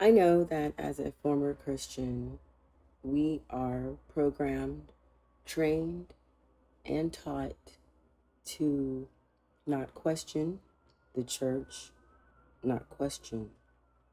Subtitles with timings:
[0.00, 2.38] I know that as a former Christian,
[3.02, 4.92] we are programmed,
[5.44, 6.14] trained,
[6.86, 7.56] and taught
[8.44, 9.08] to
[9.66, 10.60] not question
[11.16, 11.90] the church,
[12.62, 13.50] not question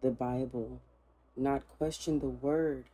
[0.02, 0.82] the Bible,
[1.38, 2.86] not question the word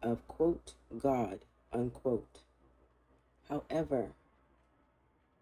[0.00, 1.40] of quote God
[1.72, 2.38] unquote.
[3.48, 4.12] However,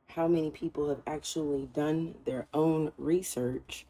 [0.08, 3.84] how many people have actually done their own research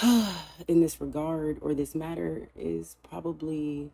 [0.68, 3.90] in this regard or this matter is probably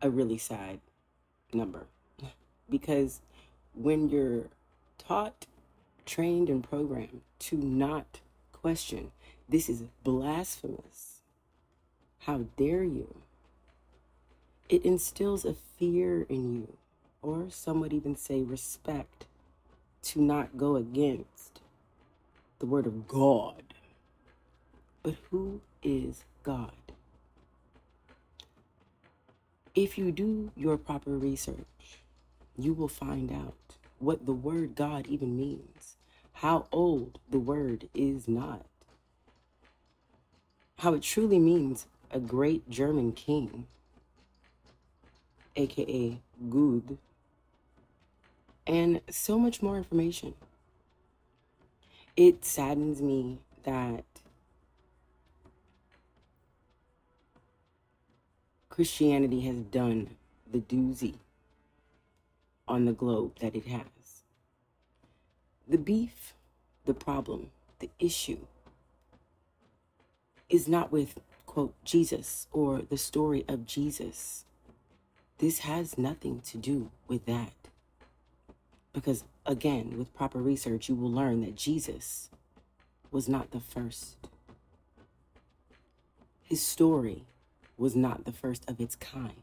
[0.00, 0.80] a really sad
[1.52, 1.86] number
[2.70, 3.20] because
[3.74, 4.44] when you're
[4.96, 5.46] taught,
[6.06, 8.20] trained, and programmed to not
[8.52, 9.10] question,
[9.48, 11.20] this is blasphemous.
[12.20, 13.16] How dare you?
[14.70, 16.76] It instills a fear in you,
[17.20, 19.26] or some would even say respect,
[20.04, 21.60] to not go against
[22.64, 23.74] the word of God.
[25.02, 26.72] But who is God?
[29.74, 32.00] If you do your proper research,
[32.56, 35.96] you will find out what the word God even means,
[36.32, 38.64] how old the word is not,
[40.78, 43.66] how it truly means a great German king,
[45.54, 46.96] aka Good,
[48.66, 50.32] and so much more information.
[52.16, 54.04] It saddens me that
[58.68, 60.16] Christianity has done
[60.50, 61.14] the doozy
[62.68, 64.22] on the globe that it has.
[65.66, 66.34] The beef,
[66.84, 68.46] the problem, the issue
[70.48, 74.44] is not with, quote, Jesus or the story of Jesus.
[75.38, 77.52] This has nothing to do with that.
[78.92, 82.30] Because, again, with proper research, you will learn that Jesus
[83.10, 84.16] was not the first.
[86.42, 87.24] His story
[87.76, 89.42] was not the first of its kind.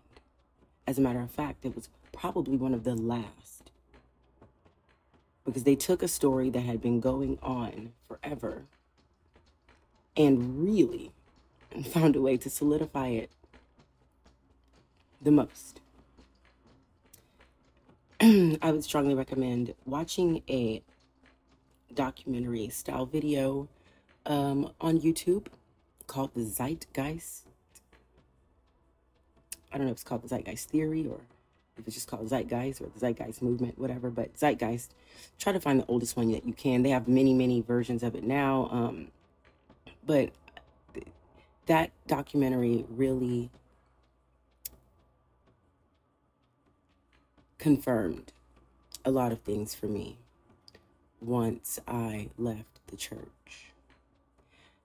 [0.88, 3.72] As a matter of fact, it was probably one of the last.
[5.45, 8.64] Because they took a story that had been going on forever
[10.16, 11.11] and really
[11.86, 13.32] found a way to solidify it
[15.22, 15.80] the most.
[18.21, 20.83] I would strongly recommend watching a
[21.95, 23.67] documentary style video
[24.27, 25.48] um, on YouTube
[26.05, 27.48] called The Zeitgeist.
[29.73, 31.20] I don't know if it's called The Zeitgeist Theory or
[31.80, 34.89] if it's just called Zeitgeist or the Zeitgeist Movement, whatever, but Zeitgeist.
[35.39, 36.83] Try to find the oldest one that you can.
[36.83, 38.70] They have many, many versions of it now.
[38.71, 39.08] Um,
[40.05, 40.30] but
[41.65, 43.49] that documentary really
[47.61, 48.33] confirmed
[49.05, 50.17] a lot of things for me
[51.22, 53.72] once I left the church.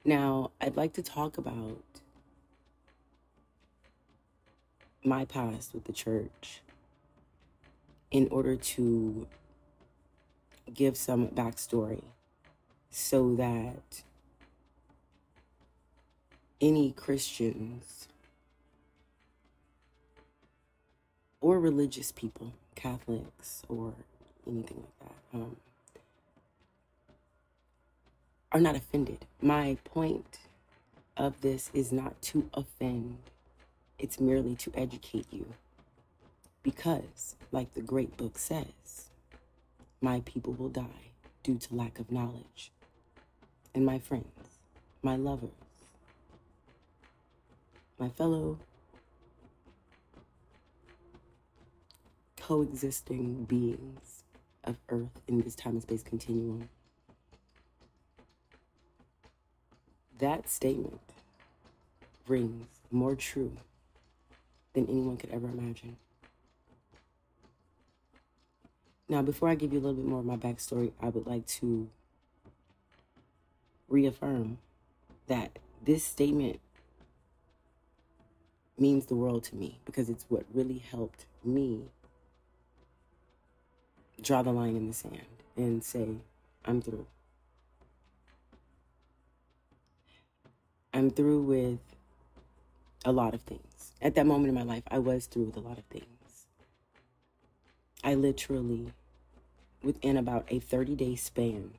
[0.04, 1.82] Now, I'd like to talk about
[5.02, 6.60] my past with the church
[8.10, 9.26] in order to
[10.74, 12.02] give some backstory
[12.90, 14.02] so that
[16.60, 18.08] any Christians
[21.40, 23.94] or religious people, Catholics or
[24.46, 25.56] anything like that, um,
[28.52, 29.26] are not offended.
[29.42, 30.38] My point
[31.16, 33.18] of this is not to offend,
[33.98, 35.46] it's merely to educate you.
[36.62, 39.10] Because, like the great book says,
[40.00, 41.10] my people will die
[41.42, 42.70] due to lack of knowledge.
[43.74, 44.58] And my friends,
[45.02, 45.50] my lovers,
[47.98, 48.58] my fellow
[52.46, 54.22] coexisting beings
[54.62, 56.68] of Earth in this time and space continuum.
[60.20, 61.00] That statement
[62.28, 63.50] rings more true
[64.74, 65.96] than anyone could ever imagine.
[69.08, 71.46] Now, before I give you a little bit more of my backstory, I would like
[71.46, 71.88] to
[73.88, 74.58] reaffirm
[75.26, 76.60] that this statement
[78.78, 81.86] means the world to me because it's what really helped me
[84.20, 85.20] draw the line in the sand
[85.56, 86.16] and say,
[86.64, 87.06] I'm through.
[90.92, 91.78] I'm through with
[93.04, 93.92] a lot of things.
[94.00, 96.46] At that moment in my life, I was through with a lot of things.
[98.02, 98.92] I literally,
[99.82, 101.72] within about a 30 day span,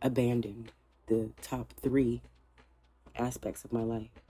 [0.00, 0.72] abandoned
[1.06, 2.22] the top three
[3.16, 4.21] aspects of my life.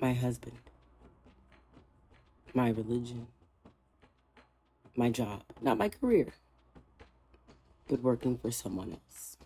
[0.00, 0.58] My husband,
[2.54, 3.26] my religion,
[4.96, 6.28] my job, not my career,
[7.88, 9.36] but working for someone else.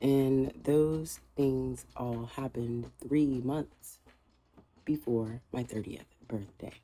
[0.00, 3.98] And those things all happened three months
[4.84, 6.74] before my 30th birthday.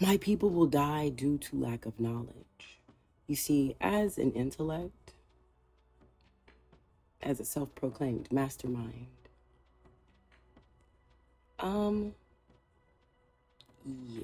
[0.00, 2.80] My people will die due to lack of knowledge.
[3.26, 5.09] You see, as an intellect,
[7.22, 9.06] as a self proclaimed mastermind,
[11.58, 12.14] um,
[13.84, 14.22] yeah,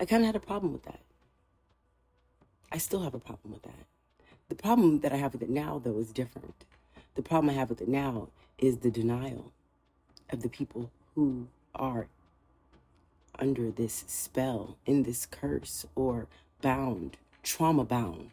[0.00, 1.00] I kind of had a problem with that.
[2.70, 3.86] I still have a problem with that.
[4.48, 6.64] The problem that I have with it now, though, is different.
[7.14, 8.28] The problem I have with it now
[8.58, 9.52] is the denial
[10.30, 12.08] of the people who are
[13.38, 16.26] under this spell, in this curse, or
[16.60, 18.30] bound, trauma bound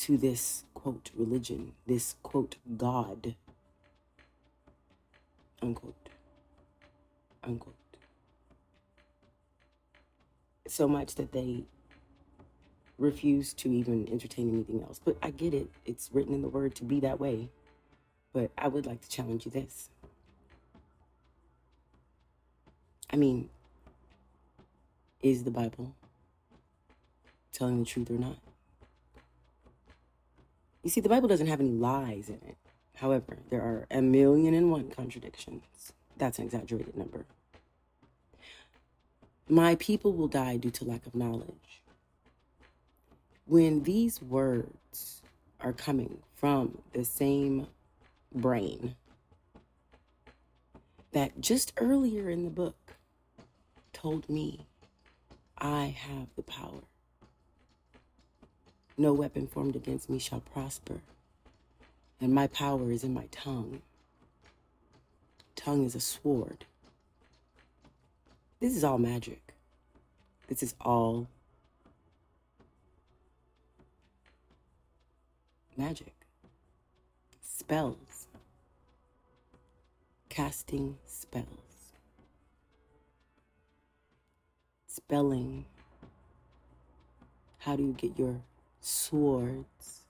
[0.00, 3.34] to this quote religion, this quote God,
[5.60, 6.08] unquote,
[7.44, 7.74] unquote.
[10.66, 11.64] So much that they
[12.96, 14.98] refuse to even entertain anything else.
[15.04, 17.50] But I get it, it's written in the word to be that way.
[18.32, 19.90] But I would like to challenge you this.
[23.12, 23.50] I mean,
[25.20, 25.94] is the Bible
[27.52, 28.38] telling the truth or not?
[30.82, 32.56] You see, the Bible doesn't have any lies in it.
[32.94, 35.92] However, there are a million and one contradictions.
[36.16, 37.26] That's an exaggerated number.
[39.48, 41.82] My people will die due to lack of knowledge.
[43.46, 45.22] When these words
[45.60, 47.66] are coming from the same
[48.34, 48.94] brain
[51.12, 52.76] that just earlier in the book
[53.92, 54.66] told me
[55.58, 56.82] I have the power.
[58.96, 61.00] No weapon formed against me shall prosper,
[62.20, 63.82] and my power is in my tongue.
[65.56, 66.64] Tongue is a sword.
[68.60, 69.54] This is all magic.
[70.48, 71.28] This is all
[75.76, 76.14] magic.
[77.42, 78.26] Spells.
[80.28, 81.70] Casting spells.
[85.10, 85.64] spelling.
[87.58, 88.40] How do you get your
[88.80, 90.00] swords?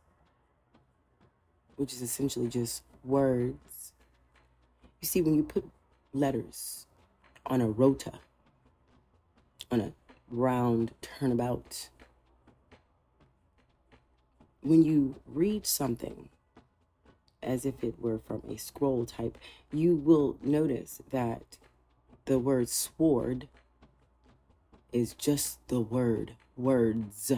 [1.76, 3.93] Which is essentially just words.
[5.00, 5.64] You see, when you put
[6.12, 6.87] letters
[7.46, 8.12] on a rota,
[9.70, 9.93] on a
[10.31, 11.88] round turnabout,
[14.62, 16.28] when you read something
[17.43, 19.38] as if it were from a scroll type,
[19.72, 21.56] you will notice that
[22.26, 23.49] the word sword
[24.93, 27.32] is just the word words.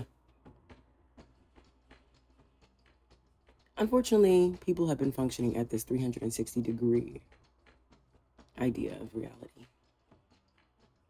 [3.82, 7.20] Unfortunately, people have been functioning at this 360 degree
[8.60, 9.66] idea of reality.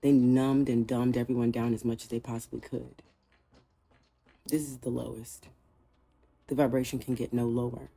[0.00, 3.02] They numbed and dumbed everyone down as much as they possibly could.
[4.46, 5.48] This is the lowest.
[6.46, 7.90] The vibration can get no lower.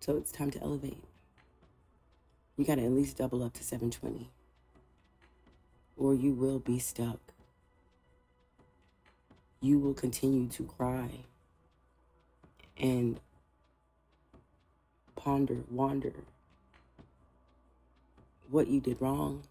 [0.00, 1.04] So it's time to elevate.
[2.56, 4.28] You got to at least double up to 720
[5.96, 7.20] or you will be stuck.
[9.60, 11.26] You will continue to cry
[12.78, 13.20] and
[15.16, 16.12] ponder, wonder
[18.50, 19.42] what you did wrong.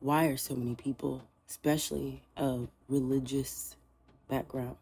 [0.00, 3.76] Why are so many people, especially of religious
[4.28, 4.76] background,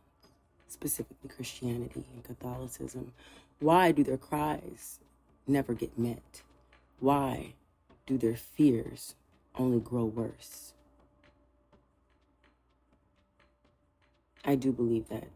[0.69, 3.13] specifically Christianity and Catholicism,
[3.61, 5.01] why do their cries
[5.47, 6.43] never get met?
[7.01, 7.55] Why
[8.07, 9.15] do their fears
[9.59, 10.73] only grow worse.
[14.45, 15.27] I do believe that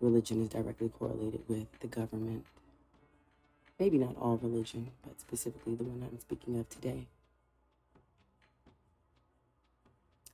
[0.00, 2.44] religion is directly correlated with the government.
[3.78, 7.06] Maybe not all religion, but specifically the one I'm speaking of today.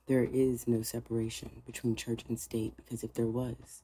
[0.05, 3.83] There is no separation between church and state because if there was,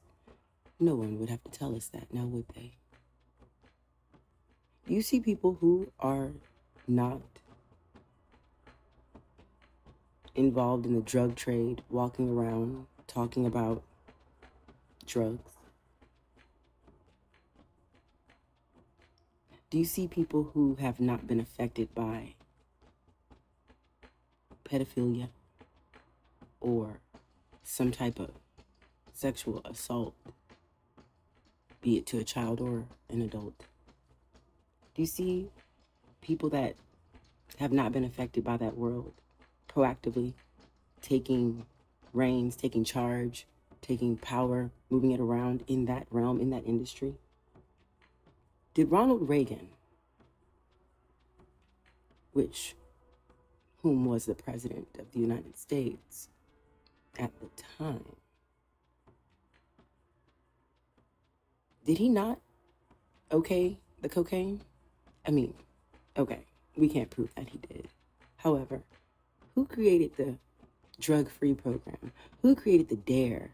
[0.78, 2.72] no one would have to tell us that, now would they?
[4.86, 6.30] You see people who are
[6.88, 7.20] not
[10.34, 13.82] involved in the drug trade, walking around talking about
[15.06, 15.59] drugs?
[19.70, 22.34] Do you see people who have not been affected by
[24.64, 25.28] pedophilia
[26.60, 26.98] or
[27.62, 28.30] some type of
[29.12, 30.16] sexual assault,
[31.80, 33.54] be it to a child or an adult?
[34.96, 35.50] Do you see
[36.20, 36.74] people that
[37.60, 39.12] have not been affected by that world
[39.68, 40.32] proactively
[41.00, 41.64] taking
[42.12, 43.46] reins, taking charge,
[43.82, 47.14] taking power, moving it around in that realm, in that industry?
[48.74, 49.68] Did Ronald Reagan
[52.32, 52.74] which
[53.82, 56.28] whom was the president of the United States
[57.18, 57.48] at the
[57.78, 58.16] time,
[61.84, 62.38] did he not
[63.32, 64.60] okay the cocaine?
[65.26, 65.54] I mean,
[66.16, 66.40] okay,
[66.76, 67.88] we can't prove that he did.
[68.36, 68.82] However,
[69.54, 70.36] who created the
[71.00, 72.12] drug free program?
[72.42, 73.50] Who created the DARE?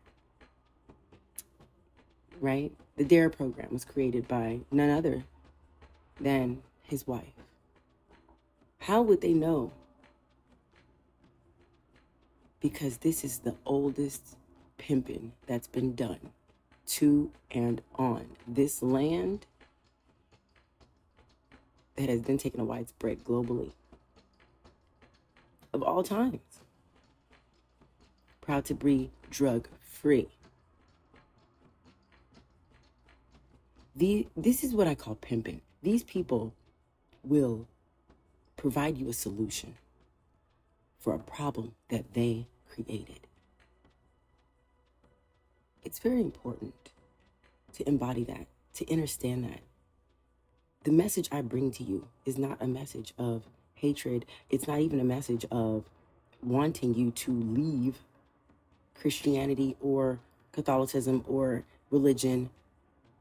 [2.40, 2.72] Right?
[2.96, 5.24] The DARE program was created by none other
[6.20, 7.32] than his wife.
[8.80, 9.72] How would they know?
[12.60, 14.36] Because this is the oldest
[14.78, 16.30] pimping that's been done
[16.86, 19.46] to and on this land
[21.96, 23.72] that has been taken a widespread globally
[25.72, 26.40] of all times.
[28.40, 30.28] Proud to be drug free.
[33.96, 35.62] The, this is what I call pimping.
[35.82, 36.52] These people
[37.24, 37.66] will
[38.56, 39.74] provide you a solution
[40.98, 43.20] for a problem that they created.
[45.82, 46.74] It's very important
[47.74, 49.60] to embody that, to understand that.
[50.84, 54.26] The message I bring to you is not a message of hatred.
[54.50, 55.84] It's not even a message of
[56.42, 57.98] wanting you to leave
[58.94, 60.18] Christianity or
[60.52, 62.50] Catholicism or religion.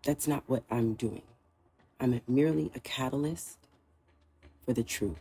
[0.05, 1.23] That's not what I'm doing.
[1.99, 3.57] I'm merely a catalyst
[4.63, 5.19] for the truth.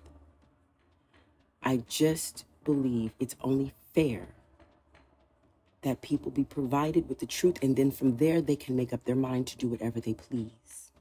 [1.63, 4.29] I just believe it's only fair
[5.81, 9.05] that people be provided with the truth, and then from there they can make up
[9.05, 10.93] their mind to do whatever they please.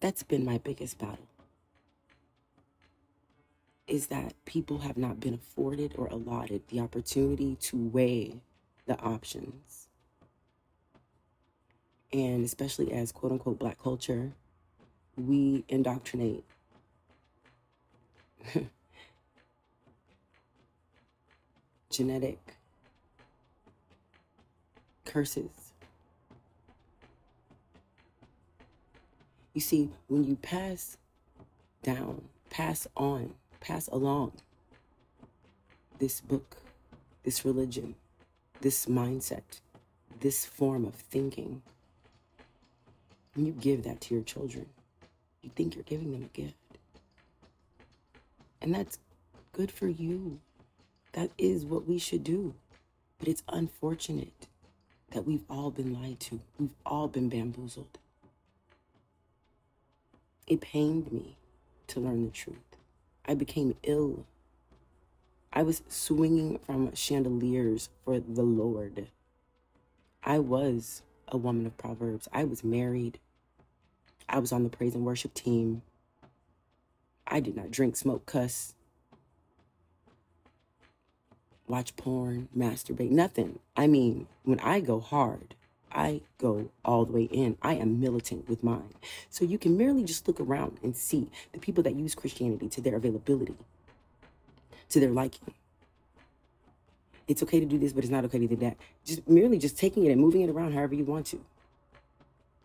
[0.00, 1.28] That's been my biggest battle.
[3.86, 8.40] Is that people have not been afforded or allotted the opportunity to weigh
[8.84, 9.88] the options.
[12.12, 14.32] And especially as quote unquote black culture,
[15.16, 16.44] we indoctrinate
[21.90, 22.38] genetic
[25.04, 25.72] curses.
[29.54, 30.98] You see, when you pass
[31.82, 34.32] down, pass on, pass along
[35.98, 36.56] this book,
[37.22, 37.94] this religion,
[38.60, 39.60] this mindset,
[40.20, 41.62] this form of thinking,
[43.36, 44.66] and you give that to your children,
[45.42, 46.54] you think you're giving them a gift.
[48.60, 48.98] And that's
[49.52, 50.40] good for you.
[51.12, 52.54] That is what we should do.
[53.18, 54.48] But it's unfortunate
[55.12, 56.40] that we've all been lied to.
[56.58, 57.98] We've all been bamboozled.
[60.46, 61.36] It pained me
[61.88, 62.56] to learn the truth.
[63.24, 64.24] I became ill.
[65.52, 69.08] I was swinging from chandeliers for the Lord.
[70.22, 72.28] I was a woman of Proverbs.
[72.32, 73.18] I was married.
[74.28, 75.82] I was on the praise and worship team.
[77.26, 78.74] I did not drink, smoke, cuss,
[81.66, 83.58] watch porn, masturbate, nothing.
[83.76, 85.54] I mean, when I go hard,
[85.90, 87.56] I go all the way in.
[87.62, 88.94] I am militant with mine.
[89.30, 92.80] So you can merely just look around and see the people that use Christianity to
[92.80, 93.54] their availability,
[94.90, 95.54] to their liking.
[97.26, 98.76] It's okay to do this, but it's not okay to do that.
[99.04, 101.40] Just merely just taking it and moving it around however you want to.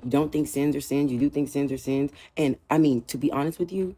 [0.03, 2.11] You don't think sins are sins, you do think sins are sins.
[2.35, 3.95] And I mean, to be honest with you,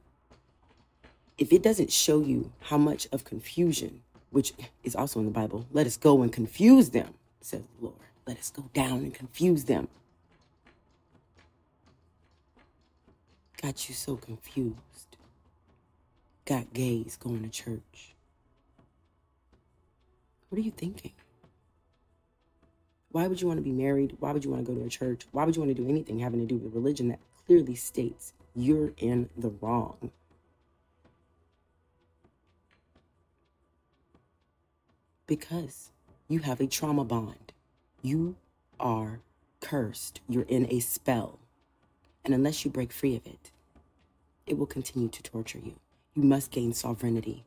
[1.38, 4.02] if it doesn't show you how much of confusion
[4.34, 7.98] which is also in the Bible, let us go and confuse them, says the Lord.
[8.26, 9.88] Let us go down and confuse them.
[13.62, 15.18] Got you so confused.
[16.46, 18.16] Got gays going to church.
[20.50, 21.14] What are you thinking?
[23.14, 24.18] Why would you want to be married?
[24.20, 25.28] Why would you want to go to a church?
[25.32, 28.34] Why would you want to do anything having to do with religion that clearly states
[28.56, 30.10] you're in the wrong?
[35.28, 35.92] Because
[36.28, 37.54] you have a trauma bond.
[38.02, 38.36] You
[38.80, 39.20] are
[39.62, 40.20] cursed.
[40.28, 41.38] You're in a spell.
[42.26, 43.52] And unless you break free of it,
[44.48, 45.76] it will continue to torture you.
[46.16, 47.46] You must gain sovereignty.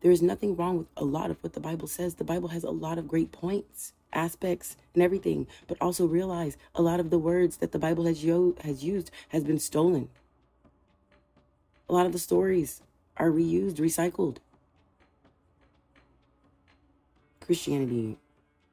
[0.00, 2.14] There is nothing wrong with a lot of what the Bible says.
[2.14, 5.46] The Bible has a lot of great points, aspects, and everything.
[5.66, 9.10] But also realize a lot of the words that the Bible has, yo- has used
[9.28, 10.08] has been stolen.
[11.88, 12.82] A lot of the stories
[13.16, 14.38] are reused, recycled.
[17.40, 18.18] Christianity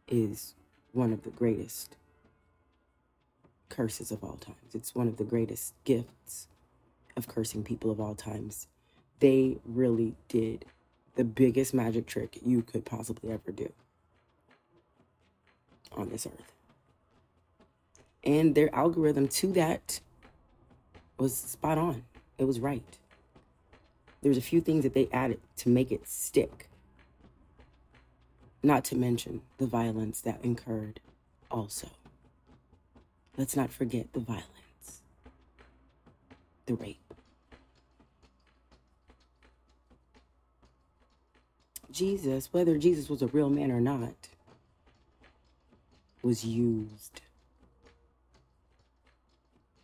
[0.08, 0.56] is
[0.94, 1.96] one of the greatest
[3.70, 4.74] curses of all times.
[4.74, 6.48] It's one of the greatest gifts
[7.16, 8.68] of cursing people of all times.
[9.20, 10.66] They really did
[11.16, 13.72] the biggest magic trick you could possibly ever do
[15.96, 16.54] on this earth.
[18.24, 20.00] And their algorithm to that
[21.18, 22.04] was spot on.
[22.38, 22.98] It was right.
[24.22, 26.70] There's a few things that they added to make it stick.
[28.62, 31.02] Not to mention the violence that incurred
[31.52, 31.90] also.
[33.36, 35.02] Let's not forget the violence,
[36.66, 37.00] the rape.
[41.92, 44.30] Jesus, whether Jesus was a real man or not,
[46.24, 47.22] was used.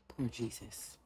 [0.07, 0.97] Poor Jesus.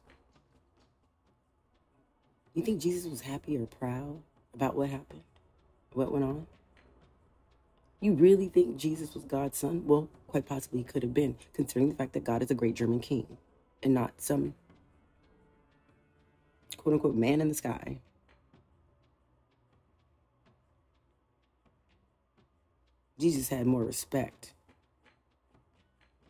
[2.53, 4.21] You think Jesus was happy or proud
[4.53, 5.23] about what happened?
[5.93, 6.45] What went on?
[7.99, 9.83] You really think Jesus was God's son?
[9.85, 12.75] Well, quite possibly he could have been, considering the fact that God is a great
[12.75, 13.37] German king
[13.81, 14.53] and not some
[16.77, 17.99] quote unquote man in the sky.
[23.19, 24.53] Jesus had more respect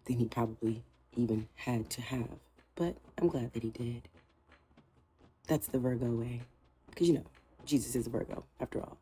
[0.06, 0.84] than he probably
[1.16, 2.28] even had to have.
[2.76, 4.08] But I'm glad that he did.
[5.48, 6.42] That's the Virgo way.
[6.90, 7.26] Because you know,
[7.66, 8.98] Jesus is a Virgo, after all.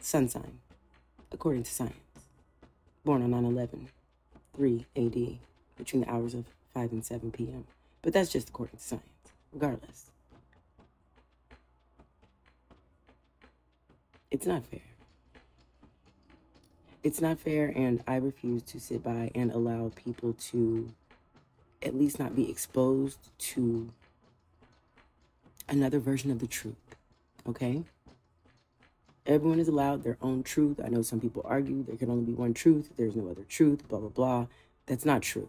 [0.00, 0.58] Sun sign,
[1.32, 1.94] according to science.
[3.04, 3.88] Born on 9 11,
[4.56, 5.38] 3 AD,
[5.76, 6.44] between the hours of
[6.74, 7.64] 5 and 7 p.m.
[8.02, 9.04] But that's just according to science,
[9.52, 10.10] regardless.
[14.30, 14.80] It's not fair.
[17.02, 20.92] It's not fair, and I refuse to sit by and allow people to
[21.80, 23.90] at least not be exposed to
[25.68, 26.96] another version of the truth.
[27.48, 27.84] Okay?
[29.26, 30.80] Everyone is allowed their own truth.
[30.84, 33.86] I know some people argue there can only be one truth, there's no other truth,
[33.88, 34.46] blah, blah, blah.
[34.86, 35.48] That's not true.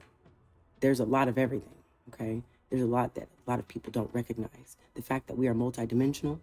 [0.81, 1.69] There's a lot of everything.
[2.13, 2.43] Okay?
[2.69, 4.77] There's a lot that a lot of people don't recognize.
[4.93, 6.39] The fact that we are multidimensional.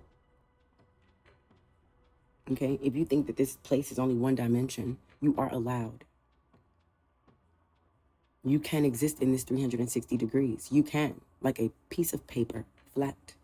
[2.50, 2.78] Okay?
[2.82, 6.04] If you think that this place is only one dimension, you are allowed.
[8.44, 10.68] You can exist in this 360 degrees.
[10.70, 13.34] You can, like a piece of paper, flat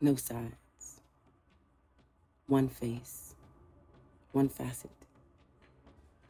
[0.00, 1.00] no sides,
[2.46, 3.34] one face,
[4.32, 4.90] one facet.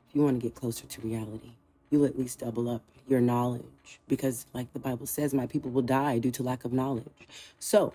[0.08, 1.52] If you want to get closer to reality,
[1.90, 5.82] you'll at least double up your knowledge because, like the Bible says, my people will
[5.82, 7.28] die due to lack of knowledge.
[7.58, 7.92] So,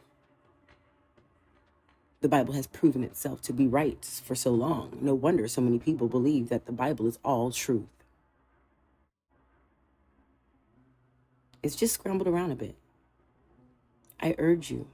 [2.24, 4.98] the Bible has proven itself to be right for so long.
[5.02, 7.84] No wonder so many people believe that the Bible is all truth.
[11.62, 12.76] It's just scrambled around a bit.
[14.22, 14.88] I urge you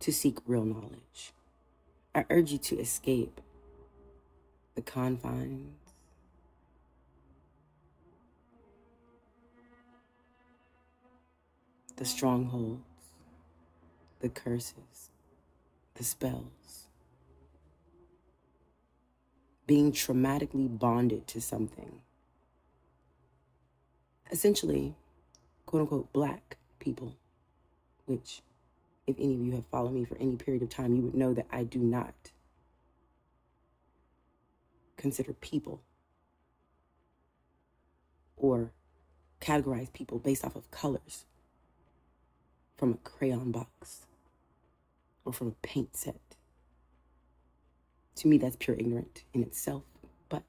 [0.00, 1.32] to seek real knowledge.
[2.14, 3.40] I urge you to escape
[4.74, 5.78] the confines,
[11.96, 12.82] the strongholds,
[14.20, 15.08] the curses,
[15.94, 16.88] the spells.
[19.66, 22.00] Being traumatically bonded to something.
[24.30, 24.94] Essentially,
[25.66, 27.16] quote unquote, black people,
[28.06, 28.42] which
[29.06, 31.34] if any of you have followed me for any period of time, you would know
[31.34, 32.14] that I do not
[34.96, 35.82] consider people
[38.36, 38.70] or
[39.40, 41.26] categorize people based off of colors
[42.76, 44.06] from a crayon box
[45.24, 46.20] or from a paint set.
[48.16, 49.82] To me, that's pure ignorant in itself.
[50.28, 50.44] But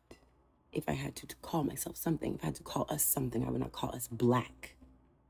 [0.72, 3.46] if I had to, to call myself something, if I had to call us something,
[3.46, 4.76] I would not call us black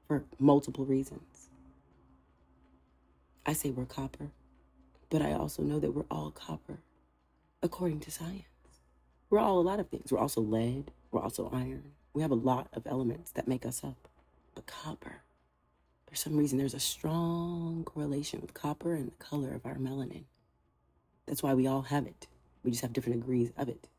[0.07, 1.49] for multiple reasons.
[3.45, 4.31] I say we're copper,
[5.09, 6.79] but I also know that we're all copper,
[7.61, 8.43] according to science.
[9.29, 10.11] We're all a lot of things.
[10.11, 11.91] We're also lead, we're also iron.
[12.13, 14.07] We have a lot of elements that make us up.
[14.55, 15.21] But copper,
[16.15, 20.23] for some reason, there's a strong correlation with copper and the color of our melanin.
[21.25, 22.27] That's why we all have it.
[22.63, 23.89] We just have different degrees of it.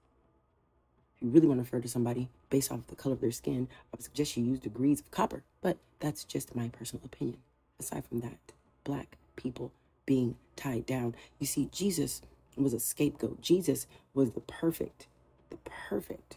[1.14, 3.68] If you really want to refer to somebody based off the color of their skin,
[3.70, 7.36] I would suggest you use degrees of copper, but that's just my personal opinion.
[7.78, 8.38] Aside from that,
[8.82, 9.72] black people
[10.06, 11.14] being tied down.
[11.38, 12.22] You see, Jesus
[12.56, 13.42] was a scapegoat.
[13.42, 15.06] Jesus was the perfect,
[15.50, 16.36] the perfect,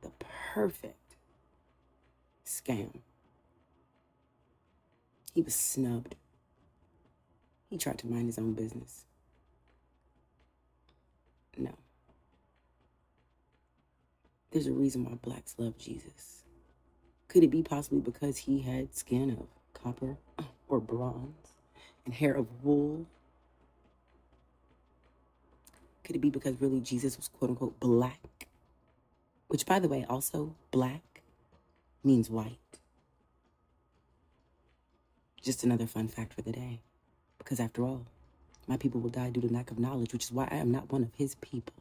[0.00, 0.12] the
[0.54, 1.16] perfect
[2.42, 3.00] scam.
[5.34, 6.16] He was snubbed.
[7.68, 9.04] He tried to mind his own business.
[11.56, 11.72] No.
[14.50, 16.42] There's a reason why blacks love Jesus.
[17.28, 20.16] Could it be possibly because he had skin of copper
[20.68, 21.50] or bronze?
[22.04, 23.06] and hair of wool?
[26.04, 28.48] Could it be because really Jesus was quote unquote black?
[29.48, 31.22] Which, by the way, also black
[32.02, 32.79] means white.
[35.42, 36.80] Just another fun fact for the day.
[37.38, 38.06] Because after all,
[38.66, 40.92] my people will die due to lack of knowledge, which is why I am not
[40.92, 41.74] one of his people.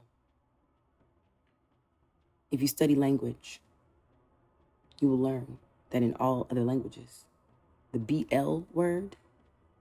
[2.51, 3.59] If you study language,
[4.99, 5.59] you will learn
[5.91, 7.25] that in all other languages,
[7.91, 9.17] the BL word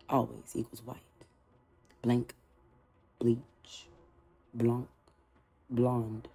[0.09, 0.99] always equals white.
[2.03, 2.35] Blank,
[3.19, 3.87] bleach,
[4.55, 4.89] blanc,
[5.71, 6.29] blonde,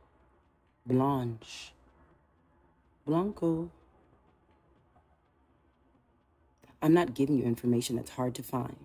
[0.86, 1.74] blanche,
[3.06, 3.70] blanco.
[6.84, 8.76] I'm not giving you information that's hard to find.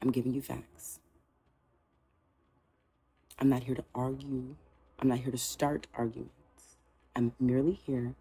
[0.00, 0.98] I'm giving you facts.
[3.38, 4.56] I'm not here to argue.
[4.98, 6.32] I'm not here to start arguments.
[7.14, 8.14] I'm merely here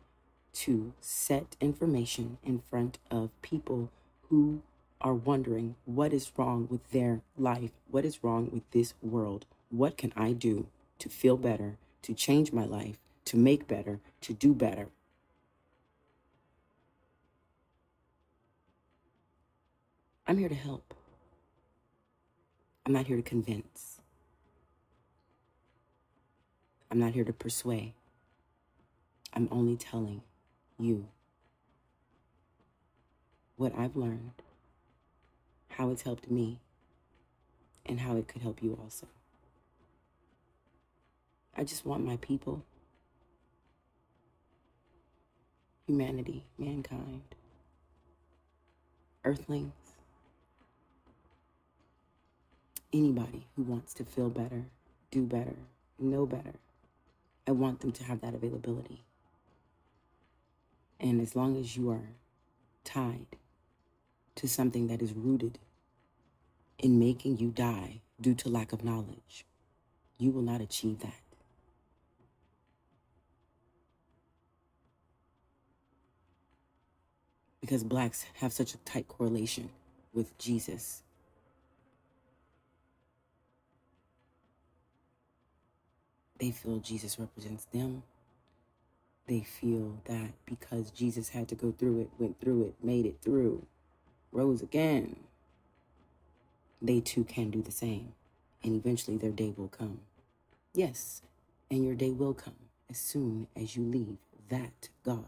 [0.55, 3.89] to set information in front of people
[4.27, 4.61] who
[4.99, 9.95] are wondering what is wrong with their life, what is wrong with this world, what
[9.95, 10.67] can I do
[10.99, 14.89] to feel better, to change my life, to make better, to do better.
[20.27, 20.93] I'm here to help.
[22.85, 24.01] I'm not here to convince.
[26.91, 27.93] I'm not here to persuade.
[29.33, 30.21] I'm only telling
[30.77, 31.07] you
[33.55, 34.41] what I've learned,
[35.69, 36.59] how it's helped me,
[37.85, 39.07] and how it could help you also.
[41.55, 42.63] I just want my people,
[45.85, 47.23] humanity, mankind,
[49.23, 49.86] earthlings,
[52.93, 54.65] anybody who wants to feel better,
[55.11, 55.55] do better,
[55.99, 56.53] know better.
[57.47, 59.03] I want them to have that availability.
[60.99, 62.09] And as long as you are
[62.83, 63.27] tied
[64.35, 65.59] to something that is rooted
[66.79, 69.45] in making you die due to lack of knowledge,
[70.17, 71.13] you will not achieve that.
[77.61, 79.69] Because blacks have such a tight correlation
[80.13, 81.03] with Jesus.
[86.39, 88.03] They feel Jesus represents them
[89.27, 93.17] they feel that because Jesus had to go through it, went through it, made it
[93.21, 93.65] through,
[94.31, 95.17] rose again,
[96.81, 98.13] they too can do the same.
[98.63, 99.99] And eventually their day will come.
[100.73, 101.21] Yes,
[101.69, 102.55] and your day will come
[102.89, 104.17] as soon as you leave
[104.49, 105.25] that God.